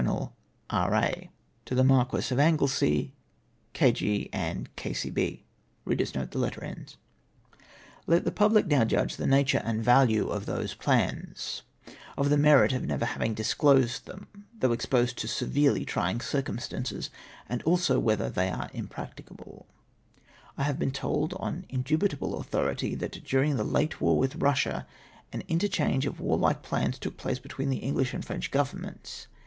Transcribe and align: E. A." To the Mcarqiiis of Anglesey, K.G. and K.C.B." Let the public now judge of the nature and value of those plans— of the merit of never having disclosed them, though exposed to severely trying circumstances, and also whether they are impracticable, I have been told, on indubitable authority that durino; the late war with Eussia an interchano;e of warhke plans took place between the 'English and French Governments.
E. 0.01 0.27
A." 0.71 1.29
To 1.65 1.75
the 1.75 1.83
Mcarqiiis 1.83 2.31
of 2.31 2.39
Anglesey, 2.39 3.13
K.G. 3.73 4.31
and 4.33 4.75
K.C.B." 4.75 5.43
Let 5.85 6.05
the 8.25 8.31
public 8.33 8.65
now 8.65 8.83
judge 8.83 9.11
of 9.11 9.17
the 9.19 9.27
nature 9.27 9.61
and 9.63 9.83
value 9.83 10.27
of 10.27 10.47
those 10.47 10.73
plans— 10.73 11.61
of 12.17 12.31
the 12.31 12.37
merit 12.39 12.73
of 12.73 12.83
never 12.83 13.05
having 13.05 13.35
disclosed 13.35 14.07
them, 14.07 14.25
though 14.59 14.71
exposed 14.71 15.19
to 15.19 15.27
severely 15.27 15.85
trying 15.85 16.19
circumstances, 16.19 17.11
and 17.47 17.61
also 17.61 17.99
whether 17.99 18.27
they 18.27 18.49
are 18.49 18.71
impracticable, 18.73 19.67
I 20.57 20.63
have 20.63 20.79
been 20.79 20.89
told, 20.89 21.35
on 21.35 21.65
indubitable 21.69 22.39
authority 22.39 22.95
that 22.95 23.11
durino; 23.23 23.55
the 23.57 23.63
late 23.63 24.01
war 24.01 24.17
with 24.17 24.39
Eussia 24.39 24.87
an 25.31 25.43
interchano;e 25.43 26.07
of 26.07 26.17
warhke 26.17 26.63
plans 26.63 26.97
took 26.97 27.17
place 27.17 27.37
between 27.37 27.69
the 27.69 27.83
'English 27.83 28.15
and 28.15 28.25
French 28.25 28.49
Governments. 28.49 29.27